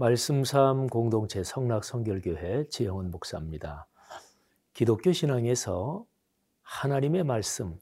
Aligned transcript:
말씀 0.00 0.44
삶 0.44 0.86
공동체 0.86 1.44
성락 1.44 1.84
성결교회 1.84 2.68
지영원 2.70 3.10
목사입니다. 3.10 3.86
기독교 4.72 5.12
신앙에서 5.12 6.06
하나님의 6.70 7.24
말씀 7.24 7.76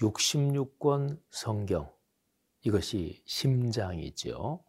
66권 0.00 1.20
성경 1.30 1.92
이것이 2.62 3.22
심장이죠. 3.26 4.64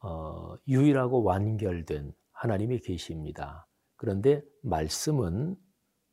어, 0.00 0.56
유일하고 0.66 1.22
완결된 1.22 2.12
하나님의 2.32 2.80
계시입니다. 2.80 3.68
그런데 3.94 4.42
말씀은 4.62 5.56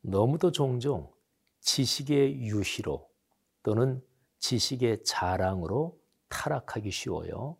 너무도 0.02 0.52
종종 0.52 1.12
지식의 1.60 2.42
유시로 2.42 3.10
또는 3.64 4.00
지식의 4.38 5.02
자랑으로 5.02 5.98
타락하기 6.28 6.92
쉬워요. 6.92 7.58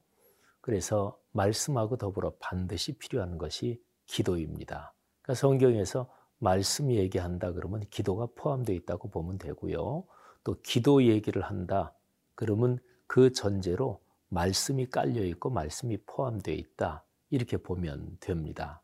그래서 0.60 1.20
말씀하고 1.32 1.96
더불어 1.96 2.34
반드시 2.38 2.96
필요한 2.96 3.36
것이 3.36 3.82
기도입니다. 4.06 4.94
그러니까 5.22 5.40
성경에서 5.40 6.08
말씀 6.38 6.90
얘기한다 6.90 7.52
그러면 7.52 7.80
기도가 7.90 8.28
포함되어 8.34 8.74
있다고 8.76 9.10
보면 9.10 9.38
되고요. 9.38 10.04
또 10.44 10.56
기도 10.62 11.04
얘기를 11.04 11.42
한다 11.42 11.94
그러면 12.34 12.78
그 13.06 13.32
전제로 13.32 14.00
말씀이 14.28 14.86
깔려 14.86 15.24
있고 15.24 15.50
말씀이 15.50 15.98
포함되어 16.06 16.54
있다 16.54 17.04
이렇게 17.30 17.56
보면 17.56 18.18
됩니다. 18.20 18.82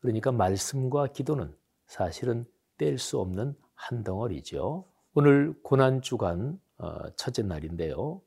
그러니까 0.00 0.32
말씀과 0.32 1.08
기도는 1.08 1.54
사실은 1.86 2.46
뗄 2.76 2.98
수 2.98 3.18
없는 3.18 3.56
한 3.74 4.04
덩어리죠. 4.04 4.84
오늘 5.14 5.54
고난 5.62 6.00
주간 6.00 6.60
어, 6.78 7.10
첫째 7.16 7.42
날인데요. 7.42 8.20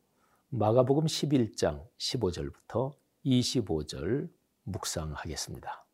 마가복음 0.49 1.05
11장 1.05 1.85
15절부터 1.97 2.93
25절 3.25 4.29
묵상하겠습니다. 4.63 5.85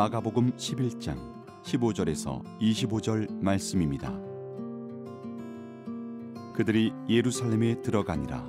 마가복음 0.00 0.52
11장 0.52 1.14
15절에서 1.62 2.42
25절 2.58 3.38
말씀입니다. 3.42 4.18
그들이 6.54 6.90
예루살렘에 7.06 7.82
들어가니라 7.82 8.48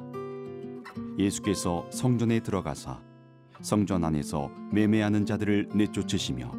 예수께서 1.20 1.86
성전에 1.92 2.40
들어가사 2.40 3.02
성전 3.60 4.06
안에서 4.06 4.50
매매하는 4.72 5.26
자들을 5.26 5.72
내쫓으시며 5.76 6.54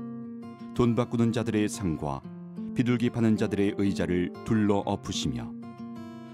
돈 0.74 0.94
바꾸는 0.94 1.32
자들의 1.32 1.70
상과 1.70 2.20
비둘기 2.74 3.08
파는 3.08 3.38
자들의 3.38 3.76
의자를 3.78 4.34
둘러 4.44 4.82
엎으시며 4.84 5.50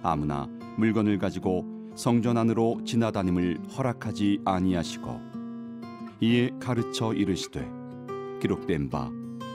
아무나 0.03 0.49
물건을 0.79 1.19
가지고 1.19 1.65
성전 1.95 2.37
안으로 2.37 2.81
지나다님을 2.85 3.69
허락하지 3.77 4.41
아니하시고 4.45 5.21
이에 6.23 6.51
가르쳐 6.59 7.15
이르시되 7.15 7.78
기록된 8.39 8.91
바 8.91 9.11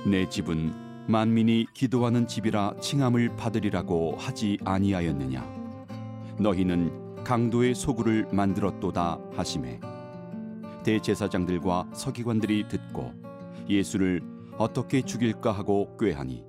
내 0.05 0.27
집은 0.27 0.73
만민이 1.07 1.67
기도하는 1.73 2.27
집이라 2.27 2.75
칭함을 2.81 3.37
받으리라고 3.37 4.15
하지 4.17 4.57
아니하였느냐? 4.65 5.41
너희는 6.39 7.23
강도의 7.23 7.73
소굴을 7.73 8.27
만들었도다 8.33 9.17
하심에 9.33 9.79
대제사장들과 10.83 11.87
서기관들이 11.93 12.67
듣고 12.67 13.13
예수를 13.69 14.21
어떻게 14.57 15.01
죽일까 15.01 15.53
하고 15.53 15.95
꾀하니 15.97 16.43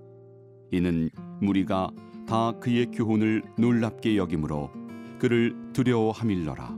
이는 0.73 1.11
무리가 1.41 1.91
다 2.27 2.53
그의 2.59 2.87
교훈을 2.87 3.43
놀랍게 3.57 4.17
여김으로 4.17 4.71
그를 5.21 5.55
두려워함일러라. 5.73 6.77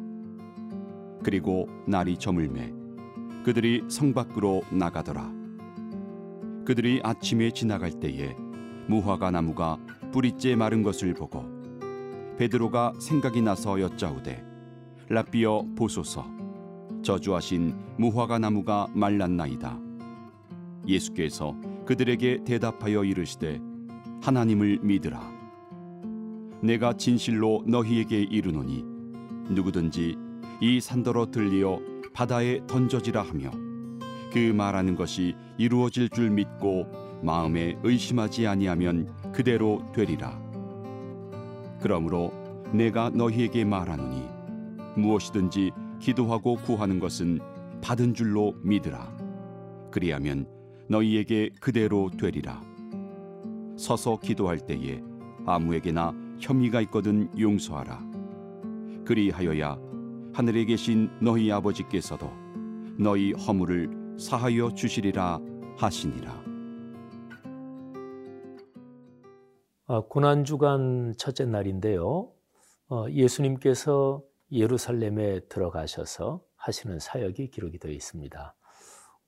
그리고 1.23 1.69
날이 1.87 2.19
저물매 2.19 2.71
그들이 3.45 3.85
성 3.89 4.13
밖으로 4.13 4.63
나가더라 4.71 5.36
그들이 6.67 7.01
아침에 7.05 7.53
지나갈 7.53 7.93
때에 7.93 8.37
무화과 8.89 9.31
나무가 9.31 9.79
뿌리째 10.13 10.57
마른 10.57 10.83
것을 10.83 11.15
보고 11.15 11.45
베드로가 12.39 12.95
생각이 12.99 13.41
나서 13.41 13.81
여짜오되 13.81 14.45
라비어 15.09 15.65
보소서. 15.77 16.27
저주하신 17.03 17.73
무화과 17.99 18.41
나무가 18.41 18.89
말랐나이다. 18.93 19.79
예수께서 20.89 21.55
그들에게 21.87 22.43
대답하여 22.45 23.05
이르시되 23.05 23.61
하나님을 24.23 24.81
믿으라. 24.83 25.21
내가 26.63 26.95
진실로 26.95 27.63
너희에게 27.65 28.23
이르노니 28.23 28.85
누구든지 29.51 30.17
이 30.61 30.81
산더러 30.81 31.31
들리어 31.31 31.79
바다에 32.13 32.61
던져지라 32.67 33.23
하며 33.23 33.53
그 34.33 34.53
말하는 34.53 34.97
것이 34.97 35.35
이루어질 35.57 36.09
줄 36.09 36.31
믿고 36.31 36.87
마음에 37.23 37.79
의심하지 37.83 38.47
아니하면 38.47 39.09
그대로 39.33 39.85
되리라. 39.95 40.41
그러므로 41.81 42.33
내가 42.73 43.11
너희에게 43.11 43.65
말하노니 43.65 44.29
무엇이든지 44.97 45.71
기도하고 46.01 46.57
구하는 46.57 46.99
것은 46.99 47.41
받은 47.81 48.15
줄로 48.15 48.55
믿으라. 48.63 49.17
그리하면 49.91 50.47
너희에게 50.89 51.51
그대로 51.61 52.11
되리라. 52.11 52.63
서서 53.77 54.19
기도할 54.19 54.59
때에 54.59 55.03
아무에게나 55.47 56.13
혐의가 56.41 56.81
있거든 56.83 57.29
용서하라. 57.39 58.05
그리하여야 59.05 59.79
하늘에 60.35 60.65
계신 60.65 61.09
너희 61.21 61.51
아버지께서도 61.51 62.31
너희 62.99 63.33
허물을 63.33 63.96
사하여 64.19 64.73
주시리라 64.75 65.41
하시니라. 65.77 66.45
아, 69.89 70.03
고난 70.09 70.45
주간 70.45 71.15
첫째 71.19 71.45
날인데요. 71.45 72.33
어, 72.89 73.07
예수님께서 73.11 74.23
예루살렘에 74.51 75.41
들어가셔서 75.49 76.43
하시는 76.57 76.99
사역이 76.99 77.51
기록이 77.51 77.79
되어 77.79 77.93
있습니다. 77.93 78.55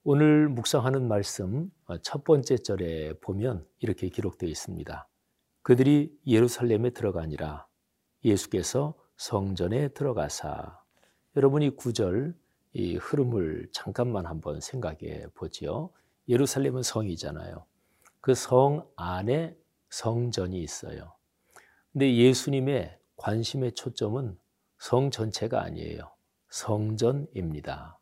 오늘 0.04 0.48
묵상하는 0.48 1.06
말씀 1.06 1.70
어, 1.86 1.98
첫 1.98 2.24
번째 2.24 2.56
절에 2.56 3.12
보면 3.20 3.66
이렇게 3.80 4.08
기록되어 4.08 4.48
있습니다. 4.48 5.06
그들이 5.62 6.18
예루살렘에 6.26 6.90
들어가니라 6.90 7.66
예수께서 8.24 8.94
성전에 9.18 9.88
들어가사 9.88 10.80
여러분이 11.36 11.76
구절 11.76 12.34
이 12.72 12.96
흐름을 12.96 13.70
잠깐만 13.72 14.26
한번 14.26 14.60
생각해 14.60 15.28
보지요. 15.34 15.90
예루살렘은 16.28 16.82
성이잖아요. 16.82 17.66
그 18.20 18.34
성 18.34 18.86
안에 18.96 19.56
성전이 19.90 20.60
있어요. 20.62 21.14
근데 21.92 22.14
예수님의 22.16 22.98
관심의 23.16 23.72
초점은 23.72 24.38
성 24.78 25.10
전체가 25.10 25.62
아니에요. 25.62 26.12
성전입니다. 26.50 27.98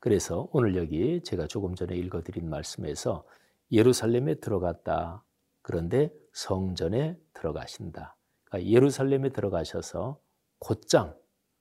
그래서 0.00 0.48
오늘 0.52 0.76
여기 0.76 1.22
제가 1.24 1.46
조금 1.48 1.74
전에 1.74 1.96
읽어드린 1.96 2.48
말씀에서 2.50 3.24
예루살렘에 3.72 4.36
들어갔다. 4.36 5.24
그런데 5.62 6.12
성전에 6.32 7.18
들어가신다. 7.34 8.16
그러니까 8.44 8.70
예루살렘에 8.70 9.30
들어가셔서 9.30 10.20
곧장 10.60 11.16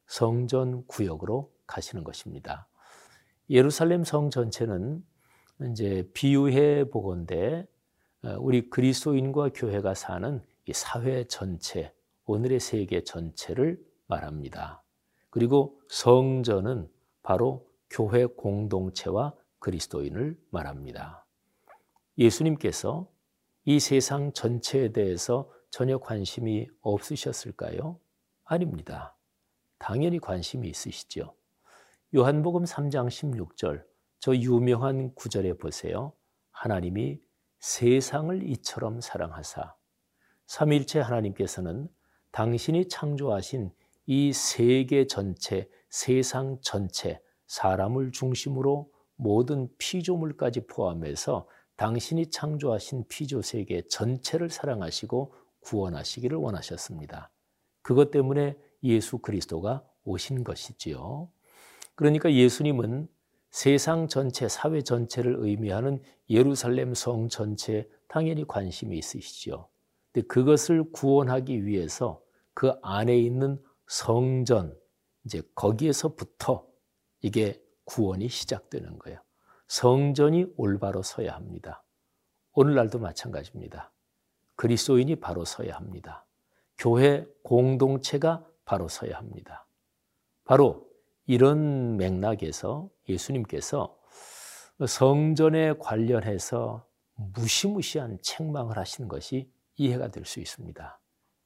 성전 0.08 0.86
구역으로 0.88 1.52
가시는 1.68 2.04
것입니다. 2.04 2.68
예루살렘 3.50 4.04
성 4.04 4.30
전체는 4.30 5.04
이제 5.72 6.10
비유해 6.14 6.90
보건대 6.90 7.66
어, 8.24 8.36
우리 8.40 8.70
그리스도인과 8.70 9.50
교회가 9.54 9.94
사는 9.94 10.44
이 10.68 10.74
사회 10.74 11.26
전체, 11.26 11.94
오늘의 12.26 12.60
세계 12.60 13.04
전체를 13.04 13.80
말합니다. 14.08 14.84
그리고 15.30 15.80
성전은 15.90 16.90
바로 17.22 17.68
교회 17.90 18.26
공동체와 18.26 19.34
그리스도인을 19.60 20.38
말합니다. 20.50 21.26
예수님께서 22.18 23.08
이 23.66 23.80
세상 23.80 24.32
전체에 24.32 24.92
대해서 24.92 25.52
전혀 25.70 25.98
관심이 25.98 26.68
없으셨을까요? 26.82 28.00
아닙니다. 28.44 29.16
당연히 29.78 30.20
관심이 30.20 30.70
있으시죠. 30.70 31.36
요한복음 32.16 32.64
3장 32.64 33.10
16절 33.10 33.84
저 34.20 34.34
유명한 34.38 35.14
구절에 35.16 35.52
보세요. 35.58 36.14
하나님이 36.50 37.20
세상을 37.60 38.50
이처럼 38.52 39.02
사랑하사 39.02 39.76
삼일체 40.48 41.02
하나님께서는 41.02 41.90
당신이 42.32 42.88
창조하신 42.88 43.70
이 44.06 44.32
세계 44.32 45.08
전체, 45.08 45.70
세상 45.90 46.58
전체, 46.62 47.22
사람을 47.48 48.14
중심으로 48.14 48.90
모든 49.18 49.68
피조물까지 49.78 50.68
포함해서 50.68 51.50
당신이 51.76 52.30
창조하신 52.32 53.10
피조 53.10 53.42
세계 53.42 53.82
전체를 53.90 54.50
사랑하시고 54.50 55.34
구원하시기를 55.60 56.38
원하셨습니다. 56.38 57.30
그것 57.82 58.10
때문에 58.10 58.58
예수 58.84 59.18
그리스도가 59.18 59.84
오신 60.06 60.46
것이지요. 60.46 61.35
그러니까 61.96 62.32
예수님은 62.32 63.08
세상 63.50 64.08
전체, 64.08 64.50
사회 64.50 64.82
전체를 64.82 65.38
의미하는 65.40 66.02
예루살렘 66.30 66.94
성 66.94 67.30
전체에 67.30 67.88
당연히 68.08 68.46
관심이 68.46 68.98
있으시죠. 68.98 69.70
근데 70.12 70.28
그것을 70.28 70.92
구원하기 70.92 71.66
위해서 71.66 72.22
그 72.54 72.74
안에 72.82 73.18
있는 73.18 73.62
성전, 73.88 74.78
이제 75.24 75.42
거기에서부터 75.56 76.68
이게 77.22 77.62
구원이 77.86 78.28
시작되는 78.30 79.00
거예요. 79.00 79.22
성전이 79.68 80.48
올바로 80.58 81.02
서야 81.02 81.34
합니다. 81.34 81.84
오늘날도 82.54 83.00
마찬가지입니다. 83.00 83.92
그리스도인이 84.56 85.16
바로 85.18 85.44
서야 85.46 85.76
합니다. 85.76 86.26
교회 86.78 87.26
공동체가 87.44 88.46
바로 88.66 88.88
서야 88.88 89.18
합니다. 89.18 89.68
바로 90.44 90.85
이런 91.28 91.98
맥락에서 91.98 92.90
예수님께서 93.10 93.98
성전에 94.88 95.74
관련해서 95.80 96.86
무시무시한 97.16 98.20
책망을 98.22 98.78
하시는 98.78 99.08
것이 99.08 99.50
이해가 99.78 100.10
될 100.10 100.26
수 100.26 100.40
있습니다. 100.40 101.00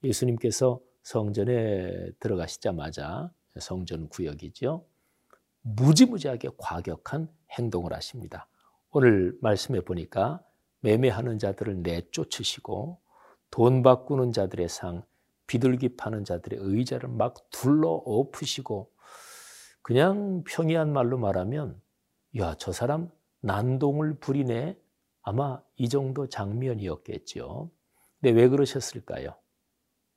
예수님께서 0.04 0.80
성전에 1.04 2.12
들어가시자마자 2.20 3.32
성전 3.60 4.10
구역이죠. 4.10 4.86
무지무지하게 5.62 6.50
과격한 6.58 7.30
행동을 7.52 7.94
하십니다. 7.94 8.48
오늘 8.92 9.38
말씀해 9.42 9.82
보니까 9.82 10.42
매매하는 10.82 11.38
자들을 11.40 11.82
내쫓으시고 11.84 13.00
돈 13.52 13.84
바꾸는 13.84 14.32
자들의 14.32 14.70
상, 14.70 15.04
비둘기 15.48 15.96
파는 15.98 16.26
자들의 16.26 16.60
의자를 16.62 17.10
막 17.10 17.36
둘러 17.50 17.90
엎으시고 17.90 18.92
그냥 19.82 20.44
평이한 20.46 20.92
말로 20.92 21.18
말하면 21.18 21.82
야, 22.38 22.56
저 22.58 22.72
사람 22.72 23.10
난동을 23.42 24.20
부리네. 24.20 24.78
아마 25.22 25.62
이 25.76 25.90
정도 25.90 26.28
장면이었겠죠. 26.28 27.70
근데 28.20 28.40
왜 28.40 28.48
그러셨을까요? 28.50 29.36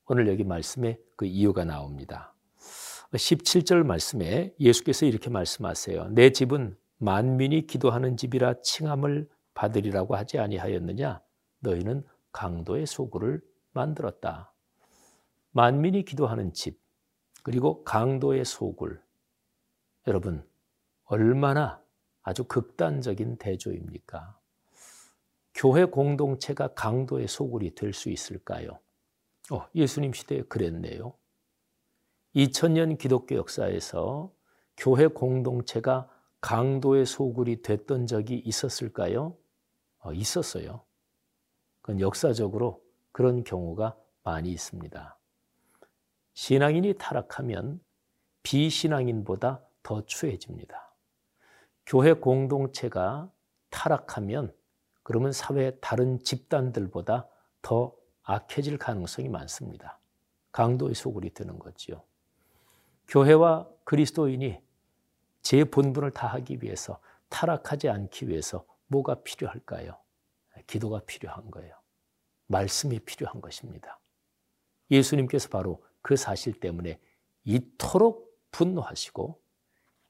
오늘 0.06 0.28
여기 0.28 0.44
말씀에 0.44 0.98
그 1.16 1.26
이유가 1.26 1.64
나옵니다. 1.64 2.34
17절 3.12 3.84
말씀에 3.84 4.54
예수께서 4.58 5.06
이렇게 5.06 5.30
말씀하세요. 5.30 6.08
내 6.10 6.30
집은 6.30 6.76
만민이 6.98 7.66
기도하는 7.66 8.16
집이라 8.16 8.60
칭함을 8.62 9.28
받으리라고 9.54 10.16
하지 10.16 10.38
아니하였느냐? 10.38 11.20
너희는 11.60 12.04
강도의 12.32 12.86
소굴을 12.86 13.42
만들었다. 13.72 14.52
만민이 15.50 16.04
기도하는 16.04 16.52
집, 16.54 16.80
그리고 17.42 17.84
강도의 17.84 18.44
소굴. 18.44 19.02
여러분, 20.06 20.46
얼마나 21.04 21.80
아주 22.22 22.44
극단적인 22.44 23.36
대조입니까? 23.36 24.38
교회 25.54 25.84
공동체가 25.84 26.68
강도의 26.74 27.28
소굴이 27.28 27.74
될 27.74 27.92
수 27.92 28.10
있을까요? 28.10 28.80
어, 29.50 29.66
예수님 29.74 30.12
시대에 30.12 30.42
그랬네요. 30.42 31.14
2000년 32.34 32.98
기독교 32.98 33.36
역사에서 33.36 34.32
교회 34.76 35.06
공동체가 35.06 36.08
강도의 36.40 37.06
소굴이 37.06 37.62
됐던 37.62 38.06
적이 38.06 38.38
있었을까요? 38.44 39.36
어, 39.98 40.12
있었어요. 40.12 40.82
그건 41.82 42.00
역사적으로 42.00 42.82
그런 43.12 43.44
경우가 43.44 43.96
많이 44.24 44.50
있습니다. 44.50 45.18
신앙인이 46.34 46.94
타락하면 46.94 47.80
비신앙인보다 48.42 49.64
더 49.82 50.04
추해집니다. 50.04 50.92
교회 51.86 52.12
공동체가 52.12 53.30
타락하면 53.70 54.54
그러면 55.02 55.32
사회 55.32 55.76
다른 55.80 56.22
집단들보다 56.22 57.28
더 57.60 57.94
악해질 58.22 58.78
가능성이 58.78 59.28
많습니다. 59.28 59.98
강도의 60.52 60.94
소굴이 60.94 61.30
되는 61.30 61.58
거지요. 61.58 62.02
교회와 63.08 63.68
그리스도인이 63.84 64.60
제 65.42 65.64
본분을 65.64 66.12
다하기 66.12 66.58
위해서 66.62 67.00
타락하지 67.28 67.88
않기 67.88 68.28
위해서 68.28 68.64
뭐가 68.86 69.22
필요할까요? 69.22 69.98
기도가 70.66 71.00
필요한 71.04 71.50
거예요. 71.50 71.74
말씀이 72.46 73.00
필요한 73.00 73.40
것입니다. 73.40 73.98
예수님께서 74.90 75.48
바로 75.48 75.82
그 76.02 76.16
사실 76.16 76.52
때문에 76.52 77.00
이토록 77.44 78.38
분노하시고 78.50 79.41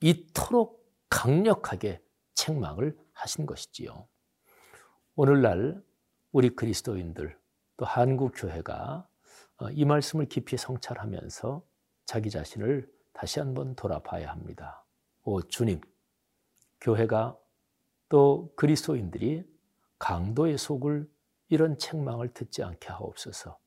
이토록 0.02 0.84
강력하게 1.08 2.02
책망을 2.34 2.98
하신 3.12 3.46
것이지요. 3.46 4.06
오늘날 5.14 5.82
우리 6.32 6.50
그리스도인들 6.50 7.38
또 7.76 7.84
한국 7.84 8.32
교회가 8.34 9.06
어, 9.58 9.70
이 9.70 9.84
말씀을 9.84 10.26
깊이 10.26 10.56
성찰하면서 10.56 11.62
자기 12.04 12.30
자신을 12.30 12.90
다시 13.12 13.38
한번 13.38 13.74
돌아봐야 13.76 14.30
합니다. 14.30 14.84
오 15.22 15.40
주님, 15.42 15.80
교회가 16.80 17.38
또 18.08 18.52
그리스도인들이 18.56 19.44
강도의 19.98 20.58
속을 20.58 21.08
이런 21.48 21.78
책망을 21.78 22.32
듣지 22.34 22.64
않게 22.64 22.88
하옵소서. 22.88 23.58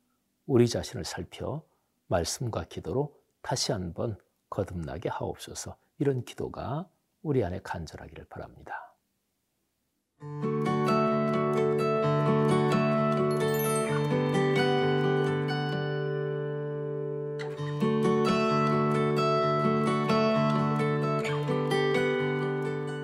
우리 0.48 0.68
자신을 0.68 1.06
살펴 1.06 1.64
말씀과 2.08 2.66
기도로 2.66 3.16
다시 3.42 3.72
한번 3.72 4.18
거듭나게 4.50 5.08
하옵소서. 5.10 5.78
이런 5.98 6.24
기도가 6.26 6.90
우리 7.22 7.44
안에 7.44 7.60
간절하기를 7.64 8.26
바랍니다. 8.26 8.96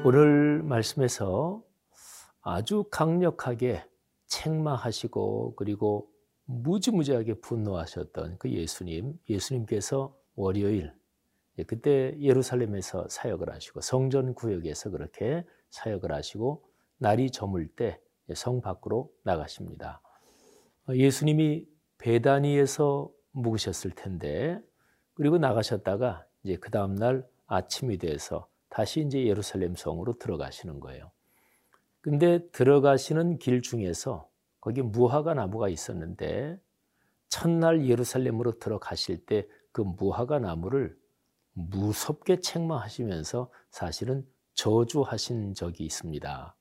오늘 0.04 0.64
말씀에서 0.64 1.64
아주 2.42 2.86
강력하게 2.92 3.86
책망하시고 4.28 5.56
그리고 5.56 6.10
무지무지하게 6.46 7.36
분노하셨던 7.36 8.38
그 8.40 8.50
예수님, 8.50 9.18
예수님께서 9.30 10.18
월요일 10.36 10.94
그때 11.68 12.16
예루살렘에서 12.20 13.08
사역을 13.10 13.52
하시고 13.54 13.82
성전 13.82 14.34
구역에서 14.34 14.90
그렇게 14.90 15.44
사역을 15.70 16.12
하시고 16.12 16.64
날이 16.98 17.32
저물 17.32 17.68
때 17.68 18.00
성 18.36 18.62
밖으로 18.62 19.12
나가십니다. 19.24 20.02
예수님이 20.90 21.68
베다니에서 21.98 23.12
묵으셨을 23.32 23.92
텐데 23.92 24.62
그리고 25.14 25.38
나가셨다가 25.38 26.26
이제 26.44 26.56
그 26.58 26.72
다음 26.72 26.96
날 26.96 27.28
아침이 27.48 27.98
돼서 27.98 28.48
다시 28.70 29.02
이제 29.02 29.26
예루살렘 29.26 29.76
성으로 29.76 30.18
들어가시는 30.18 30.80
거예요. 30.80 31.12
근데 32.02 32.40
들어가시는 32.52 33.38
길 33.38 33.62
중에서 33.62 34.30
거기 34.60 34.82
무화과 34.82 35.34
나무가 35.34 35.70
있었는데 35.70 36.58
첫날 37.30 37.88
예루살렘으로 37.88 38.60
들어가실 38.60 39.26
때 39.26 39.48
그 39.72 39.82
무화과 39.82 40.40
나무를 40.40 40.98
무섭게 41.54 42.40
책망하시면서 42.40 43.50
사실은 43.70 44.26
저주하신 44.54 45.54
적이 45.54 45.86
있습니다. 45.86 46.56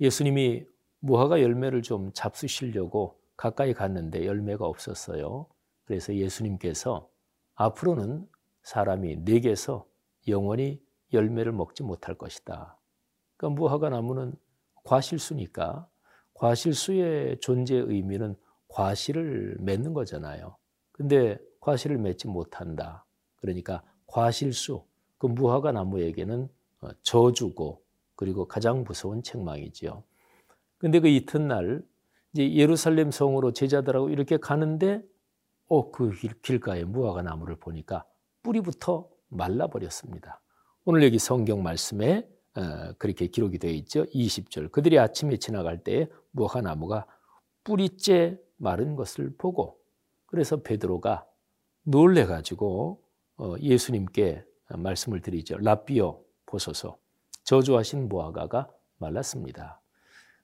예수님이 0.00 0.66
무화과 1.00 1.42
열매를 1.42 1.82
좀 1.82 2.12
잡수시려고 2.12 3.20
가까이 3.36 3.74
갔는데 3.74 4.26
열매가 4.26 4.66
없었어요. 4.66 5.46
그래서 5.84 6.14
예수님께서 6.14 7.08
앞으로는 7.54 8.28
사람이 8.62 9.16
내게서 9.18 9.86
영원히 10.28 10.80
열매를 11.12 11.52
먹지 11.52 11.82
못할 11.82 12.16
것이다. 12.16 12.78
그러니까 13.36 13.60
무화과 13.60 13.90
나무는 13.90 14.34
과실수니까 14.84 15.88
과실수의 16.34 17.40
존재 17.40 17.76
의미는 17.76 18.36
과실을 18.68 19.56
맺는 19.60 19.92
거잖아요. 19.92 20.56
근데 20.92 21.38
과실을 21.60 21.98
맺지 21.98 22.28
못한다. 22.28 23.04
그러니까 23.36 23.82
과실수, 24.12 24.84
그 25.16 25.26
무화과 25.26 25.72
나무에게는 25.72 26.48
어, 26.82 26.88
저주고 27.02 27.82
그리고 28.14 28.46
가장 28.46 28.84
무서운 28.84 29.22
책망이지요. 29.22 30.04
근데 30.78 31.00
그 31.00 31.08
이튿날 31.08 31.82
이제 32.32 32.54
예루살렘 32.54 33.10
성으로 33.10 33.52
제자들하고 33.52 34.10
이렇게 34.10 34.36
가는데 34.36 35.02
어, 35.68 35.90
그 35.90 36.10
길가에 36.42 36.84
무화과 36.84 37.22
나무를 37.22 37.56
보니까 37.56 38.04
뿌리부터 38.42 39.08
말라버렸습니다. 39.28 40.40
오늘 40.84 41.04
여기 41.04 41.18
성경 41.18 41.62
말씀에 41.62 42.28
어, 42.54 42.92
그렇게 42.98 43.28
기록이 43.28 43.58
되어 43.58 43.70
있죠. 43.70 44.04
20절. 44.06 44.70
그들이 44.72 44.98
아침에 44.98 45.38
지나갈 45.38 45.82
때 45.82 46.06
무화과 46.32 46.60
나무가 46.60 47.06
뿌리째 47.64 48.38
마른 48.58 48.94
것을 48.94 49.34
보고 49.38 49.78
그래서 50.26 50.58
베드로가 50.58 51.24
놀래 51.84 52.26
가지고 52.26 53.00
어, 53.00 53.01
예수님께 53.60 54.44
말씀을 54.70 55.20
드리죠. 55.20 55.58
라비오 55.58 56.24
보소서 56.46 56.98
저주하신 57.44 58.08
무화과가 58.08 58.68
말랐습니다. 58.98 59.80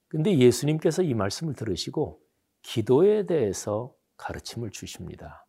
근데 0.08 0.36
예수님께서 0.36 1.02
이 1.02 1.14
말씀을 1.14 1.54
들으시고 1.54 2.20
기도에 2.62 3.26
대해서 3.26 3.94
가르침을 4.16 4.70
주십니다. 4.70 5.46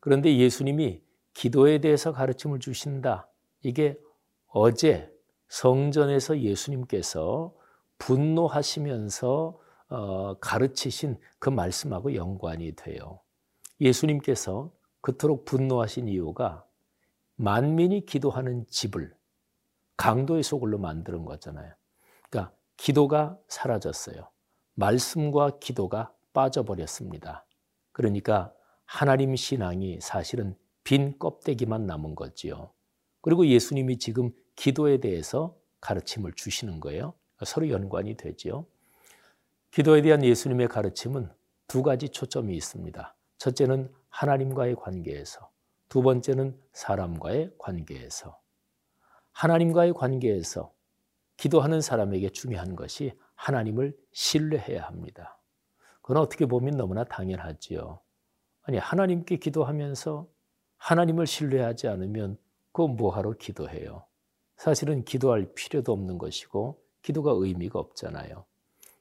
그런데 0.00 0.36
예수님이 0.36 1.02
기도에 1.34 1.78
대해서 1.78 2.12
가르침을 2.12 2.60
주신다. 2.60 3.28
이게 3.62 3.98
어제 4.48 5.10
성전에서 5.48 6.40
예수님께서 6.40 7.54
분노하시면서 7.98 9.58
어, 9.88 10.34
가르치신 10.40 11.18
그 11.38 11.50
말씀하고 11.50 12.14
연관이 12.14 12.72
돼요. 12.72 13.20
예수님께서 13.80 14.72
그토록 15.00 15.44
분노하신 15.44 16.08
이유가 16.08 16.64
만민이 17.42 18.06
기도하는 18.06 18.66
집을 18.68 19.12
강도의 19.96 20.44
소굴로 20.44 20.78
만드는 20.78 21.24
거잖아요. 21.24 21.74
그러니까 22.30 22.54
기도가 22.76 23.36
사라졌어요. 23.48 24.30
말씀과 24.74 25.58
기도가 25.58 26.14
빠져버렸습니다. 26.32 27.44
그러니까 27.90 28.54
하나님 28.84 29.34
신앙이 29.34 29.98
사실은 30.00 30.56
빈 30.84 31.18
껍데기만 31.18 31.84
남은 31.84 32.14
거지요. 32.14 32.72
그리고 33.22 33.44
예수님이 33.44 33.98
지금 33.98 34.30
기도에 34.54 34.98
대해서 34.98 35.56
가르침을 35.80 36.34
주시는 36.34 36.78
거예요. 36.78 37.12
서로 37.44 37.68
연관이 37.70 38.16
되지요. 38.16 38.66
기도에 39.72 40.02
대한 40.02 40.24
예수님의 40.24 40.68
가르침은 40.68 41.28
두 41.66 41.82
가지 41.82 42.08
초점이 42.08 42.54
있습니다. 42.54 43.16
첫째는 43.38 43.92
하나님과의 44.10 44.76
관계에서, 44.76 45.50
두 45.92 46.00
번째는 46.00 46.58
사람과의 46.72 47.50
관계에서. 47.58 48.40
하나님과의 49.32 49.92
관계에서 49.92 50.72
기도하는 51.36 51.82
사람에게 51.82 52.30
중요한 52.30 52.76
것이 52.76 53.12
하나님을 53.34 53.94
신뢰해야 54.10 54.84
합니다. 54.84 55.38
그건 56.00 56.16
어떻게 56.16 56.46
보면 56.46 56.78
너무나 56.78 57.04
당연하지요. 57.04 58.00
아니, 58.62 58.78
하나님께 58.78 59.36
기도하면서 59.36 60.26
하나님을 60.78 61.26
신뢰하지 61.26 61.88
않으면 61.88 62.38
그 62.72 62.80
뭐하러 62.80 63.32
기도해요? 63.32 64.06
사실은 64.56 65.04
기도할 65.04 65.52
필요도 65.54 65.92
없는 65.92 66.16
것이고 66.16 66.82
기도가 67.02 67.32
의미가 67.32 67.78
없잖아요. 67.78 68.46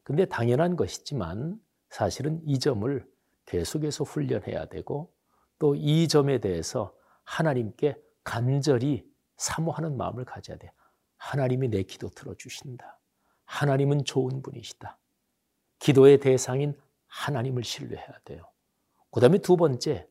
근데 0.04 0.26
당연한 0.26 0.76
것이지만 0.76 1.58
사실은 1.90 2.42
이 2.46 2.60
점을 2.60 3.10
계속해서 3.46 4.04
훈련해야 4.04 4.66
되고 4.66 5.14
또 5.62 5.75
이 5.75 6.08
점에 6.08 6.39
대해서 6.39 6.91
하나님께 7.24 7.96
간절히 8.24 9.08
사모하는 9.38 9.96
마음을 9.96 10.25
가져야 10.25 10.58
돼. 10.58 10.72
하나님이 11.18 11.68
내 11.68 11.84
기도 11.84 12.10
들어주신다. 12.10 13.00
하나님은 13.46 14.03
좋은 14.03 14.41
분이시다. 14.41 14.98
기도의 15.77 16.20
대상인 16.20 16.75
하나님을 17.06 17.63
신뢰해야 17.63 18.20
돼요. 18.25 18.50
그 19.12 19.20
다음에 19.20 19.38
두 19.38 19.56
번째, 19.56 20.08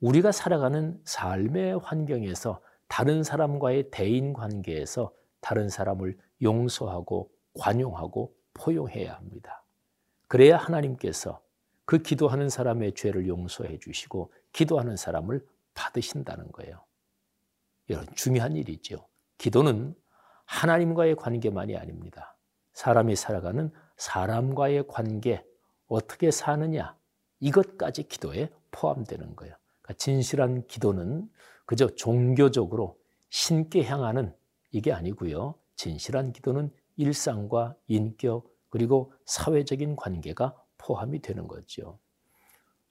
우리가 0.00 0.32
살아가는 0.32 0.98
삶의 1.04 1.80
환경에서 1.80 2.62
다른 2.86 3.22
사람과의 3.22 3.90
대인 3.90 4.32
관계에서 4.32 5.12
다른 5.40 5.68
사람을 5.68 6.16
용서하고 6.40 7.30
관용하고 7.58 8.34
포용해야 8.54 9.16
합니다. 9.16 9.64
그래야 10.28 10.56
하나님께서 10.56 11.42
그 11.84 11.98
기도하는 11.98 12.48
사람의 12.48 12.94
죄를 12.94 13.28
용서해 13.28 13.78
주시고 13.78 14.32
기도하는 14.52 14.96
사람을 14.96 15.46
받으신다는 15.74 16.50
거예요. 16.52 16.84
이런 17.86 18.06
중요한 18.14 18.56
일이죠. 18.56 19.08
기도는 19.38 19.94
하나님과의 20.44 21.16
관계만이 21.16 21.76
아닙니다. 21.76 22.36
사람이 22.72 23.16
살아가는 23.16 23.72
사람과의 23.96 24.86
관계, 24.88 25.44
어떻게 25.86 26.30
사느냐, 26.30 26.96
이것까지 27.40 28.04
기도에 28.04 28.50
포함되는 28.70 29.36
거예요. 29.36 29.54
그러니까 29.82 29.94
진실한 29.98 30.66
기도는 30.66 31.30
그저 31.66 31.88
종교적으로 31.94 32.98
신께 33.30 33.84
향하는 33.84 34.34
이게 34.70 34.92
아니고요. 34.92 35.54
진실한 35.76 36.32
기도는 36.32 36.70
일상과 36.96 37.76
인격 37.86 38.50
그리고 38.68 39.12
사회적인 39.24 39.96
관계가 39.96 40.54
포함이 40.78 41.20
되는 41.20 41.46
거죠. 41.46 41.98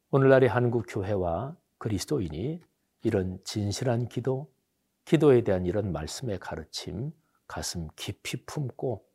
오늘날의 0.10 0.48
한국 0.48 0.86
교회와 0.88 1.58
그리스도인이 1.80 2.62
이런 3.04 3.40
진실한 3.44 4.08
기도, 4.08 4.50
기도에 5.04 5.42
대한 5.44 5.66
이런 5.66 5.92
말씀의 5.92 6.40
가르침 6.40 7.12
가슴 7.46 7.90
깊이 7.98 8.46
품고 8.46 9.06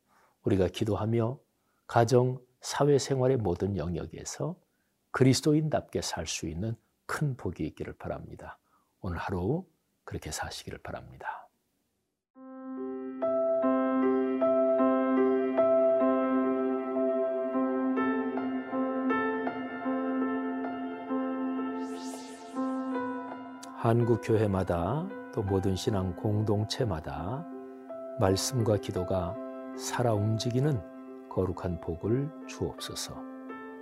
우리가 0.43 0.67
기도하며 0.67 1.39
가정, 1.87 2.39
사회생활의 2.61 3.37
모든 3.37 3.75
영역에서 3.75 4.55
그리스도인답게 5.11 6.01
살 6.01 6.27
수 6.27 6.47
있는 6.47 6.75
큰 7.07 7.35
복이 7.37 7.65
있기를 7.67 7.93
바랍니다. 7.93 8.59
오늘 9.01 9.17
하루 9.17 9.65
그렇게 10.03 10.31
사시기를 10.31 10.77
바랍니다. 10.83 11.42
한국 23.83 24.21
교회마다 24.23 25.05
또 25.33 25.43
모든 25.43 25.75
신앙 25.75 26.15
공동체마다 26.15 27.45
말씀과 28.17 28.77
기도가 28.77 29.35
살아 29.77 30.13
움직이는 30.13 30.79
거룩한 31.29 31.81
복을 31.81 32.29
주옵소서. 32.47 33.13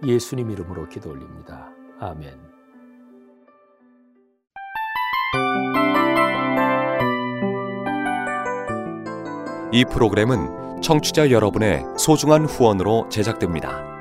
예수님 0.03 0.49
이름으로 0.49 0.89
기도 0.89 1.11
올립니다. 1.11 1.69
아멘. 1.99 2.33
이 9.71 9.85
프로그램은 9.85 10.81
청취자 10.81 11.29
여러분의 11.29 11.85
소중한 11.95 12.45
후원으로 12.45 13.07
제작됩니다. 13.09 14.00